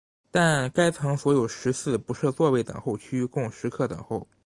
[0.31, 4.27] 但该层所有食肆不设座位等候区供食客等候。